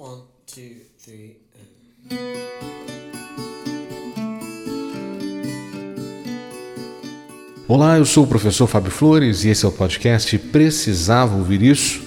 [0.00, 0.62] One, two,
[1.04, 1.38] three.
[7.66, 12.00] Olá, eu sou o professor Fábio Flores e esse é o podcast Precisava Ouvir Isso.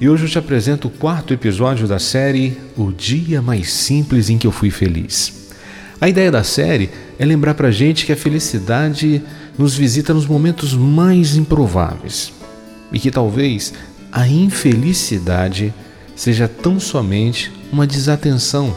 [0.00, 4.38] E hoje eu te apresento o quarto episódio da série O Dia Mais Simples em
[4.38, 5.50] que eu Fui Feliz.
[6.00, 9.22] A ideia da série é lembrar pra gente que a felicidade
[9.58, 12.32] nos visita nos momentos mais improváveis
[12.90, 13.74] e que talvez
[14.10, 15.74] a infelicidade
[16.16, 18.74] seja tão somente uma desatenção.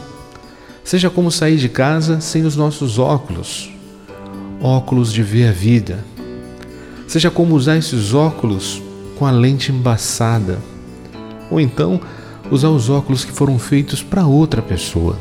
[0.84, 3.70] Seja como sair de casa sem os nossos óculos,
[4.60, 6.04] óculos de ver a vida.
[7.08, 8.80] Seja como usar esses óculos
[9.18, 10.58] com a lente embaçada.
[11.50, 12.00] Ou então
[12.50, 15.18] usar os óculos que foram feitos para outra pessoa.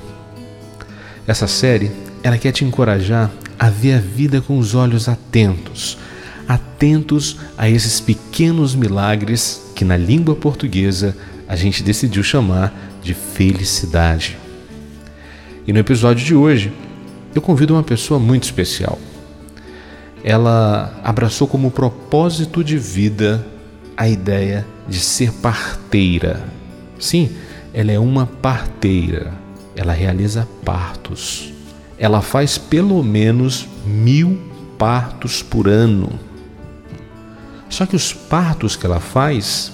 [1.26, 1.92] Essa série,
[2.22, 5.98] ela quer te encorajar a ver a vida com os olhos atentos,
[6.48, 11.16] atentos a esses pequenos milagres que na língua portuguesa
[11.50, 12.72] a gente decidiu chamar
[13.02, 14.38] de felicidade.
[15.66, 16.72] E no episódio de hoje,
[17.34, 19.00] eu convido uma pessoa muito especial.
[20.24, 23.44] Ela abraçou como propósito de vida
[23.98, 26.46] a ideia de ser parteira.
[27.00, 27.32] Sim,
[27.74, 29.34] ela é uma parteira.
[29.76, 31.52] Ela realiza partos.
[31.98, 34.40] Ela faz pelo menos mil
[34.78, 36.12] partos por ano.
[37.70, 39.72] Só que os partos que ela faz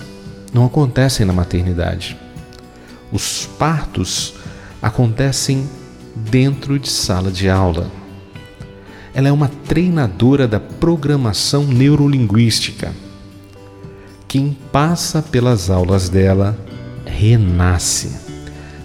[0.55, 2.17] não acontecem na maternidade.
[3.11, 4.35] Os partos
[4.81, 5.69] acontecem
[6.15, 7.91] dentro de sala de aula.
[9.13, 12.93] Ela é uma treinadora da programação neurolinguística.
[14.29, 16.57] Quem passa pelas aulas dela
[17.05, 18.15] renasce.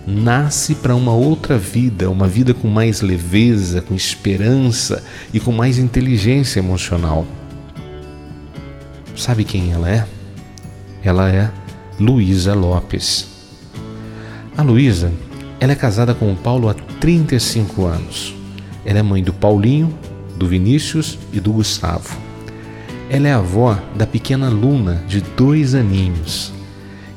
[0.05, 5.79] Nasce para uma outra vida, uma vida com mais leveza, com esperança e com mais
[5.79, 7.25] inteligência emocional.
[9.15, 10.05] Sabe quem ela é?
[11.03, 11.60] Ela é
[12.01, 13.29] Luísa Lopes.
[14.57, 15.13] A Luísa,
[15.61, 18.35] ela é casada com o Paulo há 35 anos.
[18.87, 19.93] Ela é mãe do Paulinho,
[20.35, 22.17] do Vinícius e do Gustavo.
[23.11, 26.55] Ela é avó da pequena Luna, de dois aninhos.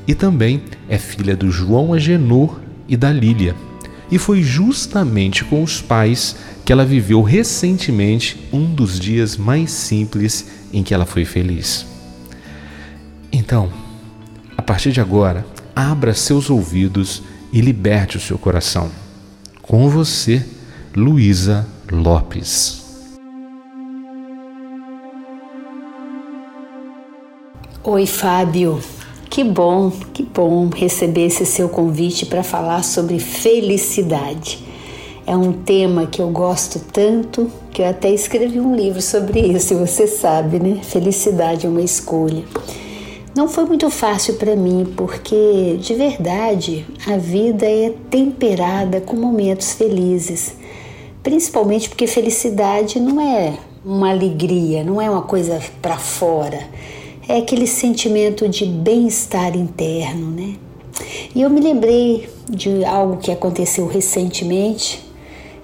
[0.06, 3.56] E também é filha do João Agenor e da Lília.
[4.12, 10.46] E foi justamente com os pais que ela viveu recentemente um dos dias mais simples
[10.74, 11.86] em que ela foi feliz.
[13.32, 13.72] Então,
[14.64, 18.90] partir de agora, abra seus ouvidos e liberte o seu coração.
[19.62, 20.44] Com você,
[20.96, 22.82] Luísa Lopes.
[27.84, 28.80] Oi, Fábio.
[29.30, 34.64] Que bom, que bom receber esse seu convite para falar sobre felicidade.
[35.26, 39.76] É um tema que eu gosto tanto que eu até escrevi um livro sobre isso,
[39.76, 40.82] você sabe, né?
[40.84, 42.44] Felicidade é uma escolha.
[43.36, 49.74] Não foi muito fácil para mim, porque de verdade a vida é temperada com momentos
[49.74, 50.56] felizes.
[51.24, 56.60] Principalmente porque felicidade não é uma alegria, não é uma coisa para fora.
[57.28, 60.56] É aquele sentimento de bem-estar interno, né?
[61.34, 65.04] E eu me lembrei de algo que aconteceu recentemente.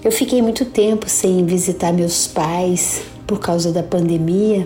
[0.04, 4.66] Eu fiquei muito tempo sem visitar meus pais por causa da pandemia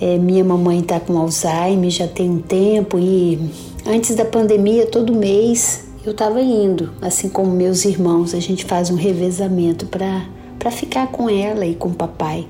[0.00, 3.50] é, minha mamãe está com Alzheimer já tem um tempo e
[3.86, 8.90] antes da pandemia, todo mês eu estava indo, assim como meus irmãos, a gente faz
[8.90, 12.46] um revezamento para ficar com ela e com o papai.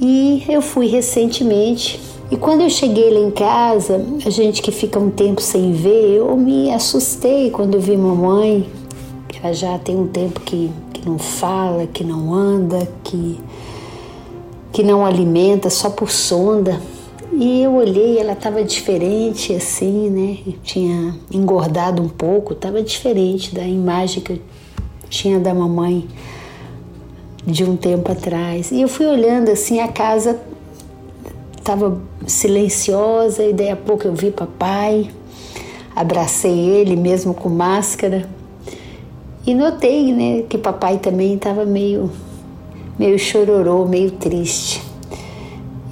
[0.00, 4.98] E eu fui recentemente e quando eu cheguei lá em casa, a gente que fica
[4.98, 8.68] um tempo sem ver, eu me assustei quando eu vi mamãe,
[9.28, 13.38] que ela já tem um tempo que, que não fala, que não anda, que
[14.76, 16.78] que não alimenta só por sonda.
[17.32, 20.52] E eu olhei, ela estava diferente assim, né?
[20.62, 24.38] tinha engordado um pouco, estava diferente da imagem que eu
[25.08, 26.06] tinha da mamãe
[27.42, 28.70] de um tempo atrás.
[28.70, 30.38] E eu fui olhando assim, a casa
[31.56, 35.10] estava silenciosa e daí a pouco eu vi papai,
[35.94, 38.28] abracei ele mesmo com máscara
[39.46, 42.10] e notei, né, que papai também estava meio
[42.98, 44.82] meio chororô, meio triste.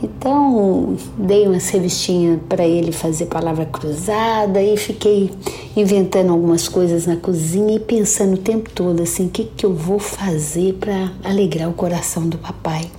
[0.02, 5.30] Então, dei uma revistinhas para ele fazer palavra cruzada e fiquei
[5.74, 9.72] inventando algumas coisas na cozinha e pensando o tempo todo assim, o que, que eu
[9.72, 12.90] vou fazer para alegrar o coração do papai.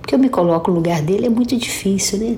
[0.00, 2.36] Porque eu me coloco no lugar dele, é muito difícil, né?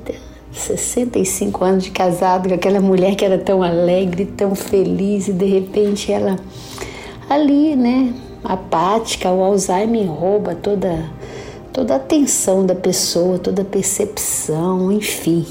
[0.50, 5.46] 65 anos de casado com aquela mulher que era tão alegre, tão feliz e de
[5.46, 6.36] repente ela
[7.30, 8.12] ali, né,
[8.44, 11.10] apática, o Alzheimer rouba toda,
[11.72, 15.46] toda a atenção da pessoa, toda a percepção, enfim.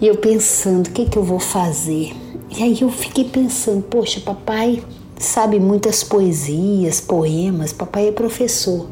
[0.00, 2.12] E eu pensando, o que, que eu vou fazer?
[2.50, 4.82] E aí eu fiquei pensando, poxa, papai
[5.18, 8.86] sabe muitas poesias, poemas, papai é professor.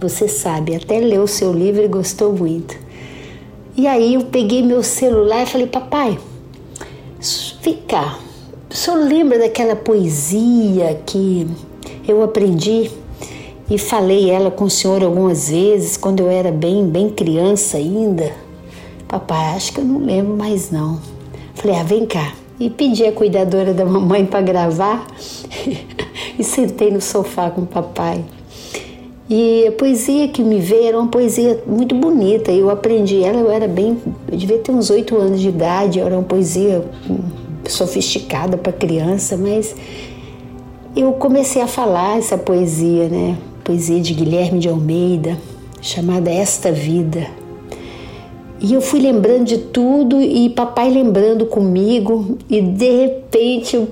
[0.00, 2.76] Você sabe, até leu o seu livro e gostou muito.
[3.76, 6.18] E aí eu peguei meu celular e falei, papai,
[7.90, 8.18] cá,
[8.70, 11.44] o senhor lembra daquela poesia que
[12.06, 12.90] eu aprendi
[13.70, 18.32] e falei ela com o senhor algumas vezes quando eu era bem, bem criança ainda?
[19.06, 21.00] Papai, acho que eu não lembro mais não.
[21.54, 22.32] Falei, ah, vem cá.
[22.58, 25.06] E pedi a cuidadora da mamãe para gravar
[26.38, 28.24] e sentei no sofá com o papai.
[29.28, 32.50] E a poesia que me veio era uma poesia muito bonita.
[32.50, 33.96] Eu aprendi ela, eu era bem.
[34.30, 36.84] Eu devia ter uns oito anos de idade, era uma poesia
[37.68, 39.74] sofisticada para criança, mas
[40.96, 43.38] eu comecei a falar essa poesia, né?
[43.62, 45.38] Poesia de Guilherme de Almeida,
[45.80, 47.26] chamada Esta Vida.
[48.60, 53.88] E eu fui lembrando de tudo e papai lembrando comigo, e de repente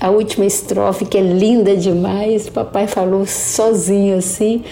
[0.00, 4.62] a última estrofe, que é linda demais, papai falou sozinho assim,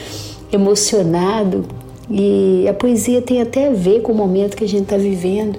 [0.50, 1.66] emocionado.
[2.10, 5.58] E a poesia tem até a ver com o momento que a gente está vivendo,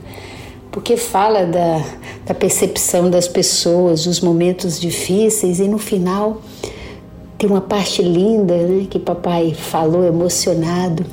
[0.71, 1.83] porque fala da,
[2.25, 6.41] da percepção das pessoas, dos momentos difíceis, e no final
[7.37, 11.05] tem uma parte linda né, que papai falou emocionado,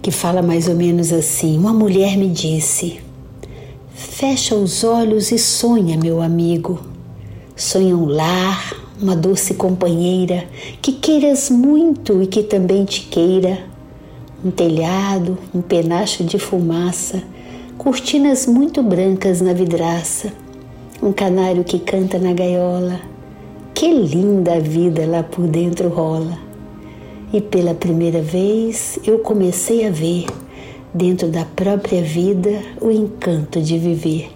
[0.00, 3.00] que fala mais ou menos assim: Uma mulher me disse
[4.20, 6.80] Fecha os olhos e sonha, meu amigo.
[7.56, 10.44] Sonha um lar, uma doce companheira
[10.80, 13.58] que queiras muito e que também te queira.
[14.44, 17.22] Um telhado, um penacho de fumaça,
[17.80, 20.30] cortinas muito brancas na vidraça,
[21.02, 23.00] um canário que canta na gaiola.
[23.72, 26.38] Que linda a vida lá por dentro rola.
[27.32, 30.26] E pela primeira vez eu comecei a ver
[30.92, 32.50] dentro da própria vida
[32.82, 34.30] o encanto de viver.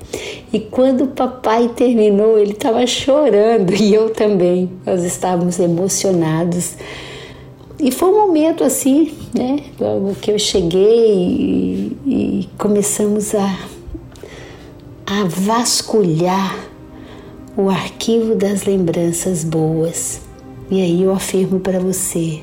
[0.50, 4.70] E quando o papai terminou, ele estava chorando e eu também.
[4.86, 6.76] Nós estávamos emocionados.
[7.78, 9.58] E foi um momento assim, né?
[9.80, 13.58] Logo que eu cheguei e, e começamos a,
[15.06, 16.56] a vasculhar
[17.56, 20.20] o arquivo das lembranças boas.
[20.70, 22.40] E aí eu afirmo para você: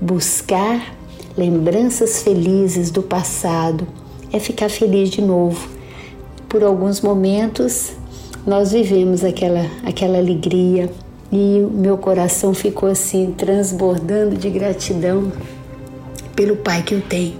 [0.00, 0.94] buscar
[1.36, 3.86] lembranças felizes do passado,
[4.32, 5.68] é ficar feliz de novo.
[6.46, 7.92] Por alguns momentos
[8.46, 10.90] nós vivemos aquela, aquela alegria
[11.30, 15.32] e meu coração ficou assim transbordando de gratidão
[16.34, 17.36] pelo pai que eu tenho.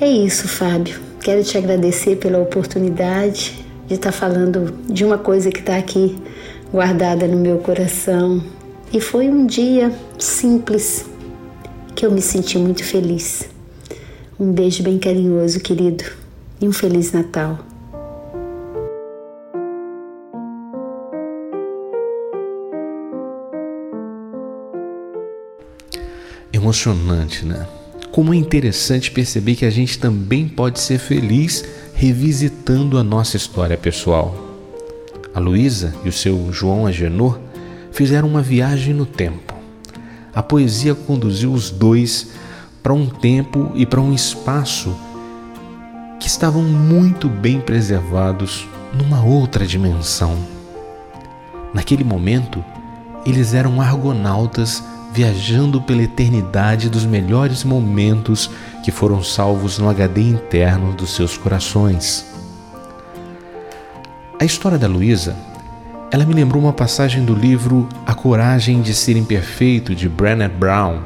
[0.00, 1.00] É isso, Fábio.
[1.20, 6.18] Quero te agradecer pela oportunidade de estar falando de uma coisa que está aqui
[6.72, 8.42] guardada no meu coração.
[8.92, 11.04] E foi um dia simples,
[11.94, 13.48] que eu me senti muito feliz.
[14.38, 16.04] Um beijo bem carinhoso, querido,
[16.60, 17.69] e um Feliz Natal.
[26.60, 27.66] Emocionante, né?
[28.12, 31.64] Como é interessante perceber que a gente também pode ser feliz
[31.94, 34.34] revisitando a nossa história pessoal.
[35.34, 37.38] A Luísa e o seu João Agenor
[37.92, 39.60] fizeram uma viagem no tempo
[40.34, 42.28] a poesia conduziu os dois
[42.82, 44.94] para um tempo e para um espaço
[46.20, 50.36] que estavam muito bem preservados numa outra dimensão.
[51.74, 52.64] Naquele momento,
[53.26, 58.50] eles eram argonautas viajando pela eternidade dos melhores momentos
[58.84, 62.26] que foram salvos no HD interno dos seus corações.
[64.38, 65.36] A história da Luísa
[66.12, 70.98] ela me lembrou uma passagem do livro A Coragem de Ser Imperfeito, de Brené Brown.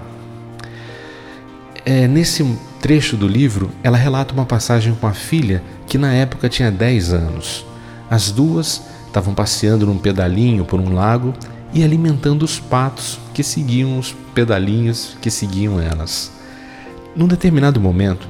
[1.84, 2.42] É, nesse
[2.80, 7.12] trecho do livro, ela relata uma passagem com a filha que na época tinha 10
[7.12, 7.66] anos.
[8.08, 11.34] As duas estavam passeando num pedalinho por um lago
[11.74, 16.32] e alimentando os patos que seguiam os pedalinhos que seguiam elas.
[17.14, 18.26] Num determinado momento,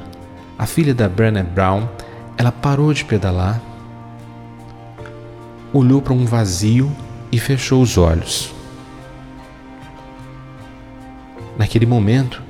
[0.59, 1.87] a filha da Brené Brown,
[2.37, 3.61] ela parou de pedalar
[5.75, 6.91] olhou para um vazio
[7.33, 8.55] e fechou os olhos.
[11.59, 12.41] Naquele momento,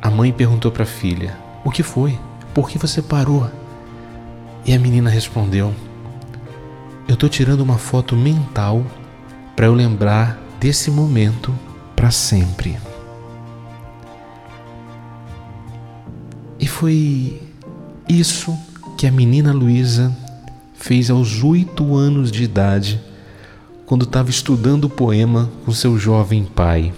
[0.00, 2.18] a mãe perguntou para a filha: O que foi?
[2.52, 3.48] Por que você parou?
[4.66, 5.72] E a menina respondeu:
[7.12, 8.86] Eu estou tirando uma foto mental
[9.54, 11.54] para eu lembrar desse momento
[11.94, 12.78] para sempre.
[16.58, 17.38] E foi
[18.08, 18.58] isso
[18.96, 20.10] que a menina Luísa
[20.72, 22.98] fez aos oito anos de idade,
[23.84, 26.94] quando estava estudando o poema com seu jovem pai.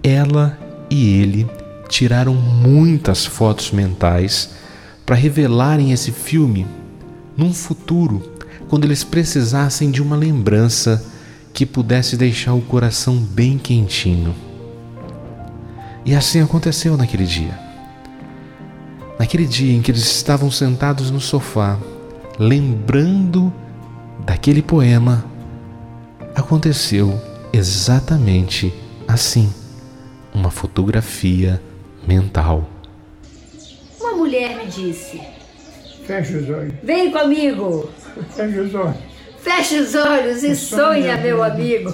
[0.00, 0.56] Ela
[0.88, 1.50] e ele
[1.88, 4.50] tiraram muitas fotos mentais
[5.04, 6.64] para revelarem esse filme
[7.36, 8.35] num futuro,
[8.68, 11.04] quando eles precisassem de uma lembrança
[11.52, 14.34] que pudesse deixar o coração bem quentinho.
[16.04, 17.58] E assim aconteceu naquele dia.
[19.18, 21.78] Naquele dia em que eles estavam sentados no sofá,
[22.38, 23.52] lembrando
[24.24, 25.24] daquele poema,
[26.34, 27.18] aconteceu
[27.52, 28.72] exatamente
[29.08, 29.52] assim
[30.34, 31.62] uma fotografia
[32.06, 32.68] mental.
[33.98, 35.20] Uma mulher me disse:
[36.06, 36.74] Fecha os olhos.
[36.82, 37.90] Vem comigo!
[38.34, 38.96] Fecha os olhos.
[39.40, 41.92] Feche os olhos e sonha, meu amigo.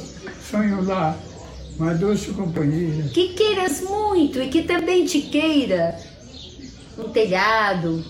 [0.50, 1.16] Sonho lá,
[1.78, 3.04] uma doce companhia.
[3.12, 5.96] Que queiras muito e que também te queira
[6.98, 8.04] um telhado,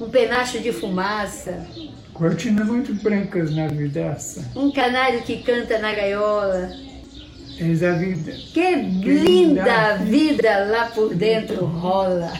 [0.00, 1.66] um penacho de fumaça,
[2.12, 4.44] Cortinas muito brancas na vidraça.
[4.54, 6.70] um canário que canta na gaiola.
[7.58, 8.32] Eis a vida.
[8.52, 12.32] Que linda vida lá por dentro rola.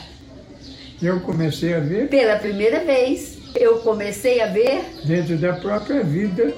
[1.03, 6.55] Eu comecei a ver Pela primeira vez, eu comecei a ver dentro da própria vida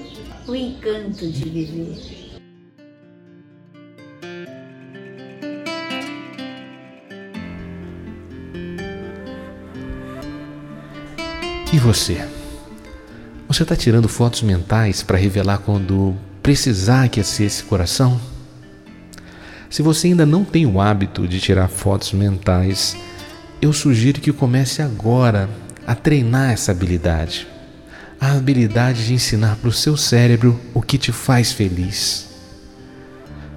[0.46, 2.34] o encanto de viver.
[11.72, 12.28] E você?
[13.48, 18.20] Você está tirando fotos mentais para revelar quando precisar aquecer esse coração?
[19.70, 22.94] Se você ainda não tem o hábito de tirar fotos mentais,
[23.60, 25.48] eu sugiro que comece agora
[25.86, 27.46] a treinar essa habilidade.
[28.20, 32.26] A habilidade de ensinar para o seu cérebro o que te faz feliz.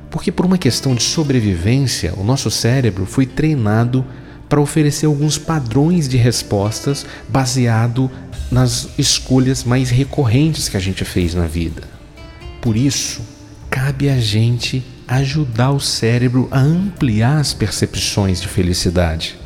[0.09, 4.05] Porque, por uma questão de sobrevivência, o nosso cérebro foi treinado
[4.47, 8.09] para oferecer alguns padrões de respostas baseado
[8.51, 11.83] nas escolhas mais recorrentes que a gente fez na vida.
[12.61, 13.21] Por isso,
[13.69, 19.37] cabe a gente ajudar o cérebro a ampliar as percepções de felicidade.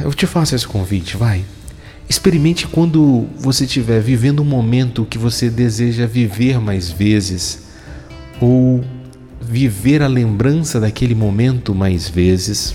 [0.00, 1.44] Eu te faço esse convite, vai.
[2.08, 7.68] Experimente quando você estiver vivendo um momento que você deseja viver mais vezes,
[8.40, 8.84] ou
[9.40, 12.74] viver a lembrança daquele momento mais vezes.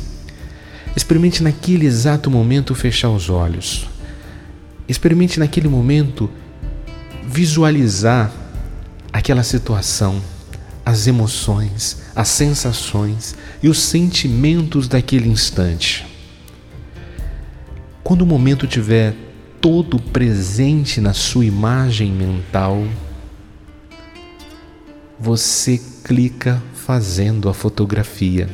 [0.95, 3.87] Experimente naquele exato momento fechar os olhos.
[4.87, 6.29] Experimente naquele momento
[7.25, 8.31] visualizar
[9.11, 10.21] aquela situação,
[10.85, 16.12] as emoções, as sensações e os sentimentos daquele instante.
[18.03, 19.15] Quando o momento tiver
[19.61, 22.85] todo presente na sua imagem mental,
[25.17, 28.49] você clica fazendo a fotografia.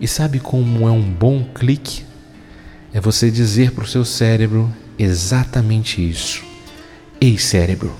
[0.00, 2.04] E sabe como é um bom clique?
[2.92, 6.44] É você dizer para o seu cérebro exatamente isso.
[7.20, 7.92] Ei, cérebro,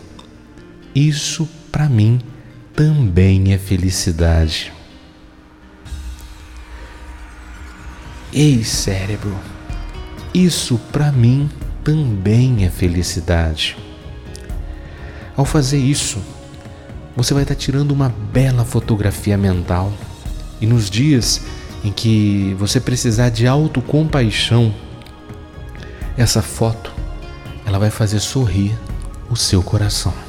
[0.95, 2.21] isso para mim
[2.73, 4.73] também é felicidade.
[8.33, 9.37] Ei, cérebro,
[10.45, 11.49] isso para mim
[11.83, 13.77] também é felicidade.
[15.37, 16.19] Ao fazer isso,
[17.17, 19.93] você vai estar tirando uma bela fotografia mental.
[20.61, 21.43] E nos dias
[21.85, 24.75] em que você precisar de autocompaixão,
[26.17, 26.93] essa foto
[27.65, 28.77] ela vai fazer sorrir
[29.31, 30.28] o seu coração.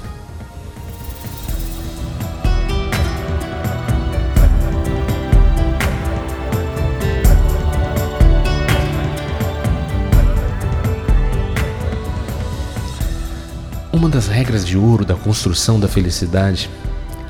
[14.20, 16.70] Das regras de ouro da construção da felicidade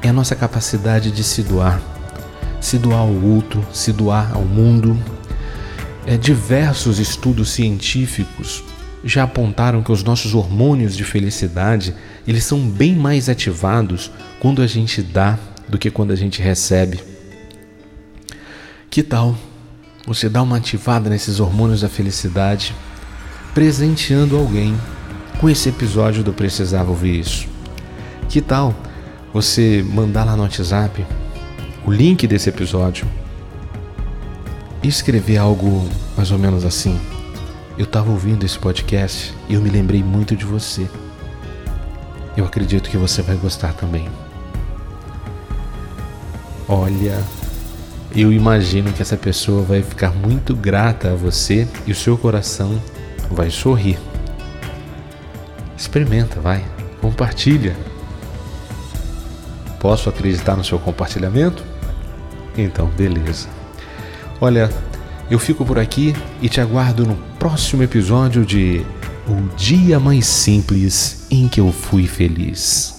[0.02, 1.80] é a nossa capacidade de se doar,
[2.60, 4.98] se doar ao outro, se doar ao mundo.
[6.08, 8.64] É, diversos estudos científicos
[9.04, 11.94] já apontaram que os nossos hormônios de felicidade
[12.28, 17.04] eles são bem mais ativados quando a gente dá do que quando a gente recebe.
[18.90, 19.38] Que tal
[20.08, 22.74] você dar uma ativada nesses hormônios da felicidade,
[23.54, 24.76] presenteando alguém
[25.40, 27.48] com esse episódio do Precisava Ouvir Isso?
[28.28, 28.76] Que tal
[29.34, 31.06] você mandar lá no WhatsApp
[31.86, 33.08] o link desse episódio
[34.84, 37.00] e escrever algo mais ou menos assim?
[37.78, 40.86] Eu estava ouvindo esse podcast e eu me lembrei muito de você.
[42.36, 44.10] Eu acredito que você vai gostar também.
[46.68, 47.18] Olha,
[48.14, 52.80] eu imagino que essa pessoa vai ficar muito grata a você e o seu coração
[53.32, 54.09] vai sorrir.
[55.80, 56.66] Experimenta, vai,
[57.00, 57.74] compartilha.
[59.80, 61.64] Posso acreditar no seu compartilhamento?
[62.58, 63.48] Então, beleza.
[64.42, 64.70] Olha,
[65.32, 68.86] eu fico por aqui e te aguardo no próximo episódio de
[69.26, 72.99] O Dia Mais Simples em que eu fui feliz.